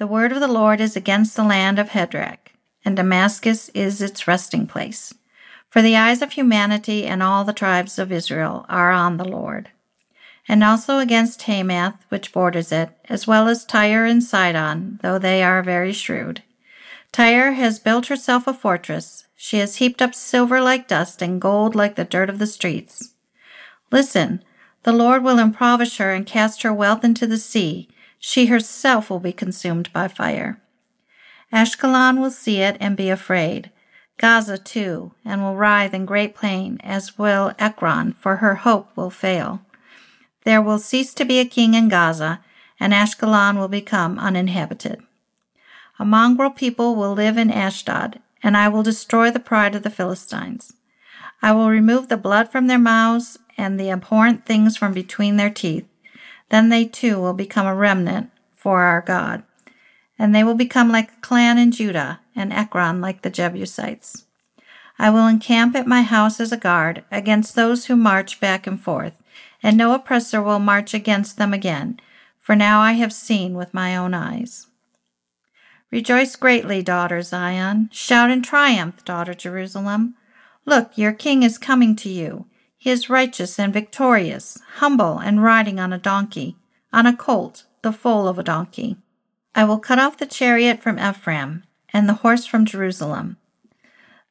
The 0.00 0.06
word 0.06 0.32
of 0.32 0.40
the 0.40 0.48
Lord 0.48 0.80
is 0.80 0.96
against 0.96 1.36
the 1.36 1.44
land 1.44 1.78
of 1.78 1.90
Hadrach, 1.90 2.52
and 2.86 2.96
Damascus 2.96 3.68
is 3.74 4.00
its 4.00 4.26
resting 4.26 4.66
place. 4.66 5.12
For 5.68 5.82
the 5.82 5.94
eyes 5.94 6.22
of 6.22 6.32
humanity 6.32 7.04
and 7.04 7.22
all 7.22 7.44
the 7.44 7.52
tribes 7.52 7.98
of 7.98 8.10
Israel 8.10 8.64
are 8.70 8.92
on 8.92 9.18
the 9.18 9.28
Lord. 9.28 9.68
And 10.48 10.64
also 10.64 11.00
against 11.00 11.42
Hamath, 11.42 12.02
which 12.08 12.32
borders 12.32 12.72
it, 12.72 12.88
as 13.10 13.26
well 13.26 13.46
as 13.46 13.66
Tyre 13.66 14.06
and 14.06 14.24
Sidon, 14.24 15.00
though 15.02 15.18
they 15.18 15.42
are 15.42 15.62
very 15.62 15.92
shrewd. 15.92 16.42
Tyre 17.12 17.52
has 17.52 17.78
built 17.78 18.06
herself 18.06 18.46
a 18.46 18.54
fortress. 18.54 19.26
She 19.36 19.58
has 19.58 19.76
heaped 19.76 20.00
up 20.00 20.14
silver 20.14 20.62
like 20.62 20.88
dust 20.88 21.20
and 21.20 21.42
gold 21.42 21.74
like 21.74 21.96
the 21.96 22.06
dirt 22.06 22.30
of 22.30 22.38
the 22.38 22.46
streets. 22.46 23.12
Listen, 23.92 24.42
the 24.84 24.94
Lord 24.94 25.22
will 25.22 25.38
impoverish 25.38 25.98
her 25.98 26.10
and 26.10 26.24
cast 26.24 26.62
her 26.62 26.72
wealth 26.72 27.04
into 27.04 27.26
the 27.26 27.36
sea 27.36 27.90
she 28.20 28.46
herself 28.46 29.10
will 29.10 29.18
be 29.18 29.32
consumed 29.32 29.92
by 29.92 30.06
fire. 30.06 30.60
Ashkelon 31.52 32.20
will 32.20 32.30
see 32.30 32.58
it 32.58 32.76
and 32.78 32.96
be 32.96 33.10
afraid. 33.10 33.70
Gaza 34.18 34.58
too, 34.58 35.12
and 35.24 35.42
will 35.42 35.56
writhe 35.56 35.94
in 35.94 36.04
great 36.04 36.36
pain, 36.36 36.78
as 36.84 37.18
will 37.18 37.52
Ekron, 37.58 38.12
for 38.12 38.36
her 38.36 38.56
hope 38.56 38.94
will 38.94 39.10
fail. 39.10 39.62
There 40.44 40.60
will 40.60 40.78
cease 40.78 41.14
to 41.14 41.24
be 41.24 41.40
a 41.40 41.46
king 41.46 41.74
in 41.74 41.88
Gaza, 41.88 42.44
and 42.78 42.92
Ashkelon 42.92 43.58
will 43.58 43.68
become 43.68 44.18
uninhabited. 44.18 45.00
A 45.98 46.04
mongrel 46.04 46.50
people 46.50 46.94
will 46.94 47.14
live 47.14 47.38
in 47.38 47.50
Ashdod, 47.50 48.20
and 48.42 48.56
I 48.56 48.68
will 48.68 48.82
destroy 48.82 49.30
the 49.30 49.40
pride 49.40 49.74
of 49.74 49.82
the 49.82 49.90
Philistines. 49.90 50.74
I 51.42 51.52
will 51.52 51.70
remove 51.70 52.08
the 52.08 52.16
blood 52.16 52.52
from 52.52 52.66
their 52.66 52.78
mouths 52.78 53.38
and 53.56 53.80
the 53.80 53.90
abhorrent 53.90 54.44
things 54.44 54.76
from 54.76 54.92
between 54.92 55.36
their 55.36 55.50
teeth. 55.50 55.86
Then 56.50 56.68
they 56.68 56.84
too 56.84 57.18
will 57.20 57.34
become 57.34 57.66
a 57.66 57.74
remnant 57.74 58.30
for 58.54 58.82
our 58.82 59.00
God. 59.00 59.42
And 60.18 60.34
they 60.34 60.44
will 60.44 60.54
become 60.54 60.90
like 60.90 61.12
a 61.12 61.20
clan 61.20 61.56
in 61.58 61.72
Judah, 61.72 62.20
and 62.36 62.52
Ekron 62.52 63.00
like 63.00 63.22
the 63.22 63.30
Jebusites. 63.30 64.24
I 64.98 65.08
will 65.08 65.26
encamp 65.26 65.74
at 65.76 65.86
my 65.86 66.02
house 66.02 66.40
as 66.40 66.52
a 66.52 66.58
guard 66.58 67.04
against 67.10 67.54
those 67.54 67.86
who 67.86 67.96
march 67.96 68.38
back 68.38 68.66
and 68.66 68.78
forth, 68.78 69.14
and 69.62 69.76
no 69.76 69.94
oppressor 69.94 70.42
will 70.42 70.58
march 70.58 70.92
against 70.92 71.38
them 71.38 71.54
again, 71.54 71.98
for 72.38 72.54
now 72.54 72.80
I 72.80 72.92
have 72.92 73.12
seen 73.12 73.54
with 73.54 73.72
my 73.72 73.96
own 73.96 74.12
eyes. 74.12 74.66
Rejoice 75.90 76.36
greatly, 76.36 76.82
daughter 76.82 77.22
Zion. 77.22 77.88
Shout 77.92 78.30
in 78.30 78.42
triumph, 78.42 79.04
daughter 79.04 79.34
Jerusalem. 79.34 80.14
Look, 80.66 80.96
your 80.96 81.12
king 81.12 81.42
is 81.42 81.58
coming 81.58 81.96
to 81.96 82.08
you. 82.08 82.46
He 82.82 82.88
is 82.88 83.10
righteous 83.10 83.58
and 83.58 83.74
victorious, 83.74 84.58
humble 84.76 85.18
and 85.18 85.42
riding 85.42 85.78
on 85.78 85.92
a 85.92 85.98
donkey, 85.98 86.56
on 86.94 87.04
a 87.04 87.14
colt, 87.14 87.64
the 87.82 87.92
foal 87.92 88.26
of 88.26 88.38
a 88.38 88.42
donkey. 88.42 88.96
I 89.54 89.64
will 89.64 89.78
cut 89.78 89.98
off 89.98 90.16
the 90.16 90.24
chariot 90.24 90.82
from 90.82 90.98
Ephraim, 90.98 91.64
and 91.92 92.08
the 92.08 92.22
horse 92.24 92.46
from 92.46 92.64
Jerusalem. 92.64 93.36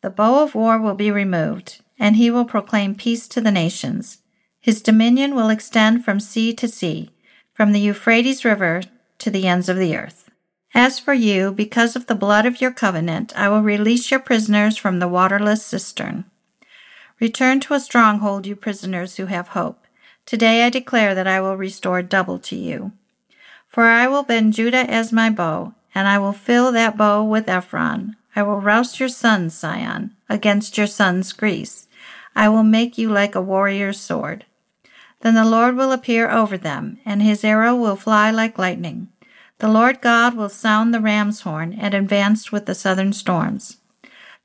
The 0.00 0.08
bow 0.08 0.42
of 0.42 0.54
war 0.54 0.80
will 0.80 0.94
be 0.94 1.10
removed, 1.10 1.82
and 1.98 2.16
he 2.16 2.30
will 2.30 2.46
proclaim 2.46 2.94
peace 2.94 3.28
to 3.28 3.42
the 3.42 3.50
nations. 3.50 4.22
His 4.58 4.80
dominion 4.80 5.34
will 5.34 5.50
extend 5.50 6.02
from 6.02 6.18
sea 6.18 6.54
to 6.54 6.66
sea, 6.66 7.10
from 7.52 7.72
the 7.72 7.80
Euphrates 7.80 8.42
River 8.42 8.80
to 9.18 9.30
the 9.30 9.46
ends 9.46 9.68
of 9.68 9.76
the 9.76 9.94
earth. 9.94 10.30
As 10.74 10.98
for 10.98 11.12
you, 11.12 11.52
because 11.52 11.94
of 11.94 12.06
the 12.06 12.14
blood 12.14 12.46
of 12.46 12.62
your 12.62 12.72
covenant, 12.72 13.36
I 13.36 13.50
will 13.50 13.60
release 13.60 14.10
your 14.10 14.20
prisoners 14.20 14.78
from 14.78 14.98
the 14.98 15.08
waterless 15.08 15.62
cistern. 15.62 16.24
Return 17.20 17.60
to 17.60 17.74
a 17.74 17.80
stronghold, 17.80 18.46
you 18.46 18.56
prisoners 18.56 19.16
who 19.16 19.26
have 19.26 19.48
hope. 19.48 19.84
Today 20.24 20.64
I 20.64 20.70
declare 20.70 21.14
that 21.14 21.26
I 21.26 21.40
will 21.40 21.56
restore 21.56 22.00
double 22.00 22.38
to 22.38 22.56
you. 22.56 22.92
For 23.68 23.84
I 23.84 24.08
will 24.08 24.22
bend 24.22 24.54
Judah 24.54 24.90
as 24.90 25.12
my 25.12 25.28
bow, 25.28 25.74
and 25.94 26.08
I 26.08 26.18
will 26.18 26.32
fill 26.32 26.72
that 26.72 26.96
bow 26.96 27.22
with 27.22 27.48
Ephraim. 27.48 28.16
I 28.34 28.42
will 28.42 28.60
roust 28.60 28.98
your 28.98 29.10
sons, 29.10 29.54
Zion, 29.54 30.16
against 30.28 30.78
your 30.78 30.86
sons, 30.86 31.32
Greece. 31.32 31.88
I 32.34 32.48
will 32.48 32.62
make 32.62 32.96
you 32.96 33.10
like 33.10 33.34
a 33.34 33.42
warrior's 33.42 34.00
sword. 34.00 34.46
Then 35.20 35.34
the 35.34 35.44
Lord 35.44 35.76
will 35.76 35.92
appear 35.92 36.30
over 36.30 36.56
them, 36.56 37.00
and 37.04 37.20
his 37.20 37.44
arrow 37.44 37.76
will 37.76 37.96
fly 37.96 38.30
like 38.30 38.58
lightning. 38.58 39.08
The 39.58 39.68
Lord 39.68 40.00
God 40.00 40.34
will 40.34 40.48
sound 40.48 40.94
the 40.94 41.00
ram's 41.00 41.42
horn 41.42 41.76
and 41.78 41.92
advance 41.92 42.50
with 42.50 42.64
the 42.64 42.74
southern 42.74 43.12
storms. 43.12 43.76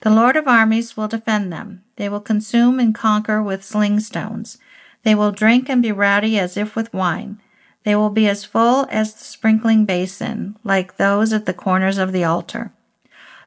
The 0.01 0.09
Lord 0.09 0.35
of 0.35 0.47
armies 0.47 0.95
will 0.95 1.07
defend 1.07 1.51
them. 1.51 1.83
They 1.95 2.09
will 2.09 2.19
consume 2.19 2.79
and 2.79 2.93
conquer 2.93 3.41
with 3.41 3.63
sling 3.63 3.99
stones. 3.99 4.57
They 5.03 5.15
will 5.15 5.31
drink 5.31 5.69
and 5.69 5.81
be 5.81 5.91
rowdy 5.91 6.37
as 6.37 6.57
if 6.57 6.75
with 6.75 6.93
wine. 6.93 7.41
They 7.83 7.95
will 7.95 8.09
be 8.09 8.27
as 8.27 8.43
full 8.43 8.87
as 8.89 9.13
the 9.13 9.23
sprinkling 9.23 9.85
basin, 9.85 10.57
like 10.63 10.97
those 10.97 11.31
at 11.31 11.45
the 11.45 11.53
corners 11.53 11.97
of 11.97 12.11
the 12.11 12.23
altar. 12.23 12.71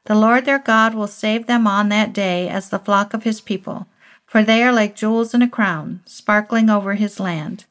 The 0.05 0.15
Lord 0.15 0.45
their 0.45 0.59
God 0.59 0.95
will 0.95 1.07
save 1.07 1.45
them 1.45 1.67
on 1.67 1.89
that 1.89 2.13
day 2.13 2.47
as 2.47 2.69
the 2.69 2.79
flock 2.79 3.13
of 3.13 3.23
his 3.23 3.41
people, 3.41 3.87
for 4.25 4.43
they 4.43 4.63
are 4.63 4.71
like 4.71 4.95
jewels 4.95 5.33
in 5.33 5.41
a 5.41 5.49
crown, 5.49 6.01
sparkling 6.05 6.69
over 6.69 6.95
his 6.95 7.19
land. 7.19 7.65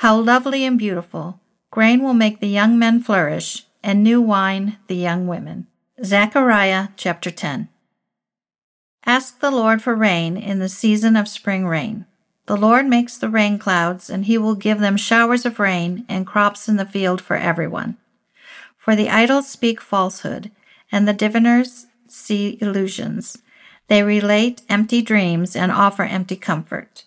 How 0.00 0.18
lovely 0.18 0.64
and 0.64 0.78
beautiful! 0.78 1.40
Grain 1.70 2.02
will 2.02 2.14
make 2.14 2.40
the 2.40 2.48
young 2.48 2.78
men 2.78 3.02
flourish, 3.02 3.66
and 3.82 4.02
new 4.02 4.20
wine 4.20 4.78
the 4.86 4.96
young 4.96 5.26
women. 5.26 5.66
Zechariah 6.02 6.88
chapter 6.96 7.30
10. 7.30 7.68
Ask 9.08 9.38
the 9.38 9.52
Lord 9.52 9.80
for 9.82 9.94
rain 9.94 10.36
in 10.36 10.58
the 10.58 10.68
season 10.68 11.14
of 11.14 11.28
spring 11.28 11.64
rain. 11.64 12.06
The 12.46 12.56
Lord 12.56 12.86
makes 12.86 13.16
the 13.16 13.28
rain 13.28 13.56
clouds, 13.56 14.10
and 14.10 14.24
he 14.24 14.36
will 14.36 14.56
give 14.56 14.80
them 14.80 14.96
showers 14.96 15.46
of 15.46 15.60
rain 15.60 16.04
and 16.08 16.26
crops 16.26 16.68
in 16.68 16.76
the 16.76 16.84
field 16.84 17.20
for 17.20 17.36
everyone. 17.36 17.98
For 18.76 18.96
the 18.96 19.08
idols 19.08 19.48
speak 19.48 19.80
falsehood, 19.80 20.50
and 20.90 21.06
the 21.06 21.12
diviners 21.12 21.86
see 22.08 22.58
illusions. 22.60 23.38
They 23.86 24.02
relate 24.02 24.62
empty 24.68 25.02
dreams 25.02 25.54
and 25.54 25.70
offer 25.70 26.02
empty 26.02 26.36
comfort. 26.36 27.04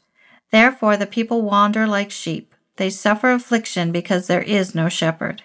Therefore 0.52 0.96
the 0.96 1.06
people 1.06 1.42
wander 1.42 1.86
like 1.86 2.12
sheep. 2.12 2.56
They 2.78 2.90
suffer 2.90 3.32
affliction 3.32 3.92
because 3.92 4.28
there 4.28 4.42
is 4.42 4.74
no 4.74 4.88
shepherd. 4.88 5.44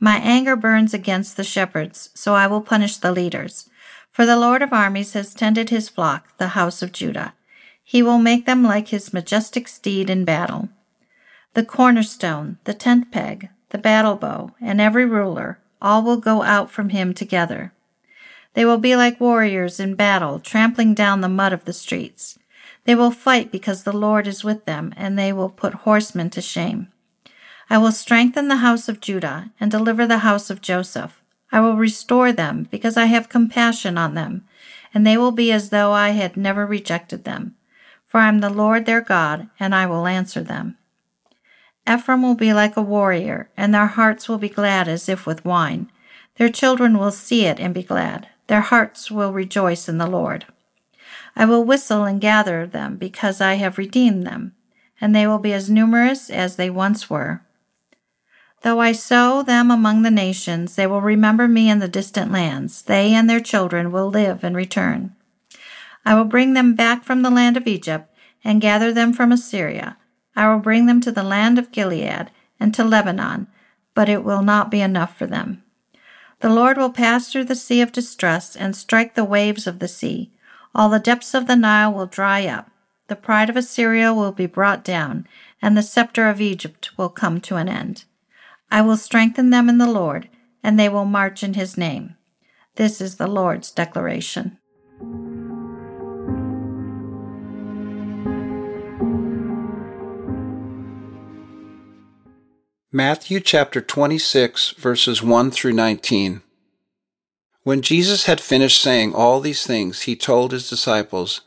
My 0.00 0.16
anger 0.16 0.56
burns 0.56 0.94
against 0.94 1.36
the 1.36 1.44
shepherds, 1.44 2.08
so 2.14 2.34
I 2.34 2.46
will 2.46 2.62
punish 2.62 2.96
the 2.96 3.12
leaders. 3.12 3.68
For 4.16 4.24
the 4.24 4.38
Lord 4.38 4.62
of 4.62 4.72
armies 4.72 5.12
has 5.12 5.34
tended 5.34 5.68
his 5.68 5.90
flock, 5.90 6.38
the 6.38 6.56
house 6.56 6.80
of 6.80 6.90
Judah. 6.90 7.34
He 7.84 8.02
will 8.02 8.16
make 8.16 8.46
them 8.46 8.62
like 8.62 8.88
his 8.88 9.12
majestic 9.12 9.68
steed 9.68 10.08
in 10.08 10.24
battle. 10.24 10.70
The 11.52 11.62
cornerstone, 11.62 12.56
the 12.64 12.72
tent 12.72 13.12
peg, 13.12 13.50
the 13.68 13.76
battle 13.76 14.14
bow, 14.16 14.52
and 14.58 14.80
every 14.80 15.04
ruler, 15.04 15.58
all 15.82 16.02
will 16.02 16.16
go 16.16 16.42
out 16.42 16.70
from 16.70 16.88
him 16.88 17.12
together. 17.12 17.74
They 18.54 18.64
will 18.64 18.78
be 18.78 18.96
like 18.96 19.20
warriors 19.20 19.78
in 19.78 19.96
battle, 19.96 20.40
trampling 20.40 20.94
down 20.94 21.20
the 21.20 21.28
mud 21.28 21.52
of 21.52 21.66
the 21.66 21.74
streets. 21.74 22.38
They 22.84 22.94
will 22.94 23.10
fight 23.10 23.52
because 23.52 23.82
the 23.82 23.92
Lord 23.92 24.26
is 24.26 24.42
with 24.42 24.64
them, 24.64 24.94
and 24.96 25.18
they 25.18 25.30
will 25.30 25.50
put 25.50 25.84
horsemen 25.84 26.30
to 26.30 26.40
shame. 26.40 26.88
I 27.68 27.76
will 27.76 27.92
strengthen 27.92 28.48
the 28.48 28.64
house 28.64 28.88
of 28.88 29.02
Judah 29.02 29.50
and 29.60 29.70
deliver 29.70 30.06
the 30.06 30.20
house 30.20 30.48
of 30.48 30.62
Joseph. 30.62 31.20
I 31.52 31.60
will 31.60 31.76
restore 31.76 32.32
them 32.32 32.68
because 32.70 32.96
I 32.96 33.06
have 33.06 33.28
compassion 33.28 33.96
on 33.96 34.14
them, 34.14 34.44
and 34.92 35.06
they 35.06 35.16
will 35.16 35.32
be 35.32 35.52
as 35.52 35.70
though 35.70 35.92
I 35.92 36.10
had 36.10 36.36
never 36.36 36.66
rejected 36.66 37.24
them. 37.24 37.54
For 38.04 38.18
I 38.18 38.28
am 38.28 38.40
the 38.40 38.50
Lord 38.50 38.86
their 38.86 39.00
God, 39.00 39.48
and 39.58 39.74
I 39.74 39.86
will 39.86 40.06
answer 40.06 40.42
them. 40.42 40.76
Ephraim 41.88 42.22
will 42.22 42.34
be 42.34 42.52
like 42.52 42.76
a 42.76 42.82
warrior, 42.82 43.48
and 43.56 43.72
their 43.72 43.86
hearts 43.86 44.28
will 44.28 44.38
be 44.38 44.48
glad 44.48 44.88
as 44.88 45.08
if 45.08 45.26
with 45.26 45.44
wine. 45.44 45.90
Their 46.36 46.48
children 46.48 46.98
will 46.98 47.12
see 47.12 47.46
it 47.46 47.60
and 47.60 47.72
be 47.72 47.82
glad. 47.82 48.28
Their 48.48 48.60
hearts 48.60 49.10
will 49.10 49.32
rejoice 49.32 49.88
in 49.88 49.98
the 49.98 50.06
Lord. 50.06 50.46
I 51.36 51.44
will 51.44 51.64
whistle 51.64 52.04
and 52.04 52.20
gather 52.20 52.66
them 52.66 52.96
because 52.96 53.40
I 53.40 53.54
have 53.54 53.78
redeemed 53.78 54.26
them, 54.26 54.54
and 55.00 55.14
they 55.14 55.26
will 55.26 55.38
be 55.38 55.52
as 55.52 55.70
numerous 55.70 56.30
as 56.30 56.56
they 56.56 56.70
once 56.70 57.08
were. 57.08 57.42
Though 58.62 58.80
I 58.80 58.92
sow 58.92 59.42
them 59.42 59.70
among 59.70 60.02
the 60.02 60.10
nations, 60.10 60.74
they 60.74 60.86
will 60.86 61.00
remember 61.00 61.46
me 61.46 61.70
in 61.70 61.78
the 61.78 61.88
distant 61.88 62.32
lands. 62.32 62.82
They 62.82 63.12
and 63.12 63.28
their 63.28 63.40
children 63.40 63.92
will 63.92 64.08
live 64.08 64.42
and 64.42 64.56
return. 64.56 65.14
I 66.04 66.14
will 66.14 66.24
bring 66.24 66.54
them 66.54 66.74
back 66.74 67.04
from 67.04 67.22
the 67.22 67.30
land 67.30 67.56
of 67.56 67.66
Egypt 67.66 68.12
and 68.42 68.60
gather 68.60 68.92
them 68.92 69.12
from 69.12 69.32
Assyria. 69.32 69.96
I 70.34 70.48
will 70.48 70.60
bring 70.60 70.86
them 70.86 71.00
to 71.02 71.12
the 71.12 71.22
land 71.22 71.58
of 71.58 71.72
Gilead 71.72 72.30
and 72.60 72.72
to 72.74 72.84
Lebanon, 72.84 73.48
but 73.94 74.08
it 74.08 74.24
will 74.24 74.42
not 74.42 74.70
be 74.70 74.80
enough 74.80 75.16
for 75.16 75.26
them. 75.26 75.62
The 76.40 76.50
Lord 76.50 76.76
will 76.76 76.92
pass 76.92 77.32
through 77.32 77.44
the 77.44 77.54
sea 77.54 77.80
of 77.80 77.92
distress 77.92 78.54
and 78.54 78.76
strike 78.76 79.14
the 79.14 79.24
waves 79.24 79.66
of 79.66 79.78
the 79.78 79.88
sea. 79.88 80.32
All 80.74 80.90
the 80.90 80.98
depths 80.98 81.34
of 81.34 81.46
the 81.46 81.56
Nile 81.56 81.92
will 81.92 82.06
dry 82.06 82.46
up. 82.46 82.70
The 83.08 83.16
pride 83.16 83.48
of 83.48 83.56
Assyria 83.56 84.12
will 84.12 84.32
be 84.32 84.46
brought 84.46 84.84
down, 84.84 85.26
and 85.62 85.76
the 85.76 85.82
scepter 85.82 86.28
of 86.28 86.40
Egypt 86.40 86.90
will 86.98 87.08
come 87.08 87.40
to 87.42 87.56
an 87.56 87.68
end. 87.68 88.04
I 88.70 88.82
will 88.82 88.96
strengthen 88.96 89.50
them 89.50 89.68
in 89.68 89.78
the 89.78 89.90
Lord, 89.90 90.28
and 90.62 90.78
they 90.78 90.88
will 90.88 91.04
march 91.04 91.42
in 91.42 91.54
his 91.54 91.76
name. 91.76 92.16
This 92.74 93.00
is 93.00 93.16
the 93.16 93.26
Lord's 93.26 93.70
declaration. 93.70 94.58
Matthew 102.92 103.40
chapter 103.40 103.80
26, 103.80 104.70
verses 104.72 105.22
1 105.22 105.50
through 105.50 105.72
19. 105.72 106.40
When 107.62 107.82
Jesus 107.82 108.26
had 108.26 108.40
finished 108.40 108.80
saying 108.80 109.14
all 109.14 109.40
these 109.40 109.66
things, 109.66 110.02
he 110.02 110.16
told 110.16 110.52
his 110.52 110.70
disciples, 110.70 111.42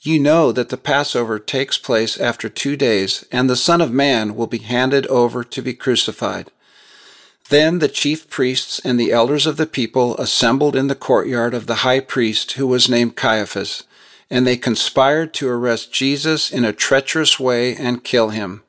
You 0.00 0.18
know 0.18 0.50
that 0.50 0.70
the 0.70 0.76
Passover 0.76 1.38
takes 1.38 1.78
place 1.78 2.18
after 2.18 2.48
two 2.48 2.76
days, 2.76 3.24
and 3.30 3.48
the 3.48 3.54
Son 3.54 3.80
of 3.80 3.92
Man 3.92 4.34
will 4.34 4.46
be 4.46 4.58
handed 4.58 5.06
over 5.06 5.44
to 5.44 5.62
be 5.62 5.74
crucified. 5.74 6.50
Then 7.48 7.78
the 7.78 7.88
chief 7.88 8.28
priests 8.28 8.78
and 8.84 9.00
the 9.00 9.10
elders 9.10 9.46
of 9.46 9.56
the 9.56 9.66
people 9.66 10.16
assembled 10.18 10.76
in 10.76 10.88
the 10.88 10.94
courtyard 10.94 11.54
of 11.54 11.66
the 11.66 11.76
high 11.76 12.00
priest, 12.00 12.52
who 12.52 12.66
was 12.66 12.90
named 12.90 13.16
Caiaphas, 13.16 13.84
and 14.28 14.46
they 14.46 14.56
conspired 14.58 15.32
to 15.34 15.48
arrest 15.48 15.92
Jesus 15.92 16.50
in 16.50 16.64
a 16.64 16.74
treacherous 16.74 17.40
way 17.40 17.74
and 17.74 18.04
kill 18.04 18.28
him. 18.30 18.62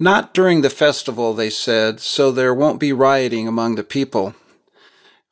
Not 0.00 0.34
during 0.34 0.62
the 0.62 0.70
festival, 0.70 1.32
they 1.32 1.50
said, 1.50 2.00
so 2.00 2.32
there 2.32 2.52
won't 2.52 2.80
be 2.80 2.92
rioting 2.92 3.46
among 3.46 3.76
the 3.76 3.84
people. 3.84 4.34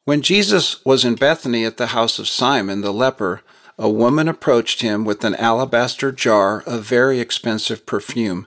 When 0.04 0.22
Jesus 0.22 0.84
was 0.84 1.04
in 1.04 1.16
Bethany 1.16 1.64
at 1.64 1.76
the 1.76 1.88
house 1.88 2.20
of 2.20 2.28
Simon 2.28 2.82
the 2.82 2.92
leper, 2.92 3.42
a 3.78 3.88
woman 3.88 4.28
approached 4.28 4.82
him 4.82 5.04
with 5.04 5.24
an 5.24 5.34
alabaster 5.34 6.12
jar 6.12 6.62
of 6.66 6.84
very 6.84 7.18
expensive 7.18 7.84
perfume. 7.84 8.46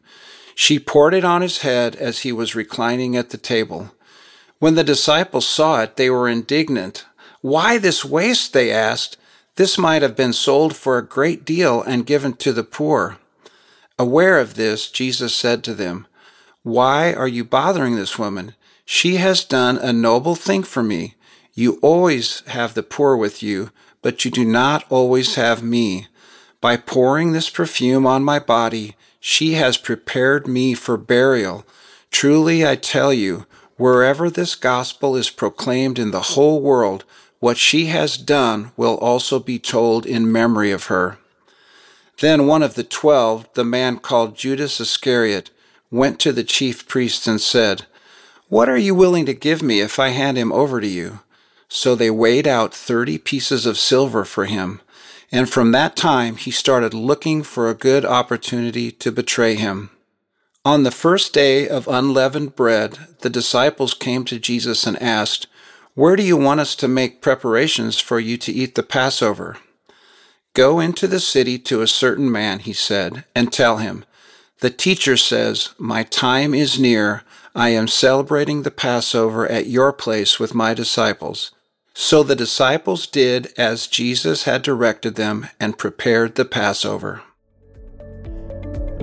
She 0.56 0.80
poured 0.80 1.14
it 1.14 1.26
on 1.26 1.42
his 1.42 1.60
head 1.60 1.96
as 1.98 2.20
he 2.20 2.32
was 2.32 2.56
reclining 2.56 3.18
at 3.18 3.32
the 3.32 3.38
table. 3.38 3.92
When 4.60 4.76
the 4.76 4.84
disciples 4.84 5.48
saw 5.48 5.82
it, 5.82 5.96
they 5.96 6.10
were 6.10 6.30
indignant. 6.30 7.06
Why 7.42 7.78
this 7.78 8.06
waste? 8.06 8.54
they 8.54 8.72
asked. 8.72 9.18
This 9.56 9.78
might 9.78 10.02
have 10.02 10.16
been 10.16 10.34
sold 10.34 10.76
for 10.76 10.98
a 10.98 11.06
great 11.06 11.46
deal 11.46 11.82
and 11.82 12.06
given 12.06 12.34
to 12.34 12.54
the 12.54 12.64
poor. 12.64 13.18
Aware 14.00 14.40
of 14.40 14.56
this, 14.56 14.90
Jesus 14.90 15.36
said 15.36 15.64
to 15.64 15.74
them, 15.74 16.08
why 16.64 17.12
are 17.12 17.28
you 17.28 17.44
bothering 17.44 17.98
this 17.98 18.18
woman? 18.18 18.56
She 18.86 19.18
has 19.18 19.44
done 19.44 19.78
a 19.78 19.92
noble 19.92 20.34
thing 20.34 20.64
for 20.64 20.82
me. 20.82 21.16
You 21.54 21.78
always 21.82 22.40
have 22.48 22.74
the 22.74 22.84
poor 22.84 23.18
with 23.18 23.44
you, 23.44 23.70
but 24.02 24.24
you 24.24 24.32
do 24.32 24.46
not 24.46 24.86
always 24.90 25.36
have 25.36 25.62
me. 25.62 26.08
By 26.62 26.78
pouring 26.78 27.34
this 27.34 27.50
perfume 27.50 28.08
on 28.08 28.24
my 28.24 28.40
body, 28.40 28.96
she 29.20 29.56
has 29.56 29.76
prepared 29.78 30.48
me 30.48 30.74
for 30.74 30.96
burial. 30.96 31.66
Truly 32.12 32.66
I 32.66 32.78
tell 32.78 33.12
you, 33.14 33.46
wherever 33.78 34.30
this 34.30 34.56
gospel 34.56 35.16
is 35.16 35.30
proclaimed 35.30 36.00
in 36.00 36.12
the 36.12 36.22
whole 36.22 36.62
world, 36.62 37.04
what 37.40 37.58
she 37.58 37.88
has 37.88 38.18
done 38.18 38.72
will 38.78 38.98
also 38.98 39.40
be 39.40 39.60
told 39.60 40.06
in 40.06 40.32
memory 40.32 40.72
of 40.72 40.86
her. 40.86 41.18
Then 42.20 42.48
one 42.48 42.64
of 42.64 42.76
the 42.76 42.84
twelve, 42.84 43.48
the 43.54 43.66
man 43.66 43.98
called 44.00 44.38
Judas 44.38 44.80
Iscariot, 44.80 45.50
went 45.92 46.20
to 46.22 46.32
the 46.32 46.44
chief 46.44 46.88
priests 46.88 47.28
and 47.28 47.42
said, 47.42 47.86
What 48.48 48.70
are 48.70 48.78
you 48.78 48.96
willing 48.96 49.26
to 49.26 49.34
give 49.34 49.62
me 49.62 49.82
if 49.82 50.00
I 50.00 50.10
hand 50.10 50.38
him 50.38 50.52
over 50.52 50.80
to 50.80 50.88
you? 50.88 51.20
So 51.68 51.96
they 51.96 52.12
weighed 52.12 52.48
out 52.48 52.74
thirty 52.74 53.18
pieces 53.18 53.66
of 53.66 53.78
silver 53.78 54.26
for 54.26 54.46
him, 54.46 54.80
and 55.32 55.50
from 55.50 55.72
that 55.72 55.96
time 55.96 56.36
he 56.36 56.52
started 56.52 56.94
looking 56.94 57.42
for 57.42 57.68
a 57.68 57.74
good 57.74 58.06
opportunity 58.06 58.92
to 58.92 59.12
betray 59.12 59.56
him. 59.56 59.90
On 60.66 60.84
the 60.84 60.92
first 60.92 61.34
day 61.34 61.68
of 61.68 61.90
unleavened 61.90 62.56
bread, 62.56 62.98
the 63.20 63.30
disciples 63.30 63.94
came 63.94 64.24
to 64.26 64.40
Jesus 64.40 64.88
and 64.88 65.02
asked, 65.02 65.48
Where 65.94 66.16
do 66.16 66.24
you 66.24 66.38
want 66.38 66.62
us 66.62 66.74
to 66.78 66.88
make 66.88 67.22
preparations 67.22 68.00
for 68.00 68.18
you 68.18 68.38
to 68.38 68.52
eat 68.54 68.76
the 68.76 68.84
Passover? 68.84 69.58
Go 70.54 70.80
into 70.80 71.06
the 71.06 71.20
city 71.20 71.60
to 71.60 71.82
a 71.82 71.88
certain 71.88 72.32
man, 72.32 72.60
he 72.60 72.72
said, 72.72 73.26
and 73.36 73.52
tell 73.52 73.78
him, 73.78 74.06
the 74.62 74.70
teacher 74.70 75.18
says, 75.18 75.74
My 75.78 76.04
time 76.04 76.54
is 76.54 76.80
near. 76.80 77.24
I 77.54 77.70
am 77.70 77.90
celebrating 77.90 78.64
the 78.64 78.72
Passover 78.72 79.46
at 79.46 79.68
your 79.68 79.92
place 79.92 80.40
with 80.40 80.56
my 80.56 80.74
disciples. 80.74 81.52
So 81.94 82.24
the 82.24 82.38
disciples 82.38 83.06
did 83.06 83.52
as 83.58 83.88
Jesus 83.88 84.46
had 84.46 84.62
directed 84.62 85.16
them 85.16 85.50
and 85.60 85.78
prepared 85.78 86.36
the 86.36 86.46
Passover. 86.46 87.24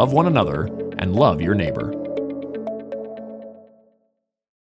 love 0.00 0.14
one 0.14 0.26
another, 0.26 0.64
and 0.96 1.14
love 1.14 1.42
your 1.42 1.54
neighbor. 1.54 1.99